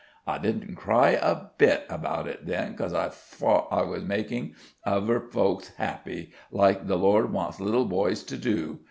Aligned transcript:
I 0.25 0.39
didn't 0.39 0.77
cry 0.77 1.11
a 1.11 1.41
bit 1.59 1.85
about 1.87 2.27
it 2.27 2.47
then, 2.47 2.73
'cause 2.73 2.91
I 2.91 3.09
fought 3.09 3.67
I 3.69 3.83
was 3.83 4.01
makin' 4.01 4.55
uvver 4.83 5.31
folks 5.31 5.75
happy, 5.77 6.31
like 6.49 6.87
the 6.87 6.97
Lord 6.97 7.31
wants 7.31 7.59
little 7.61 7.85
boysh 7.87 8.25
to. 8.41 8.79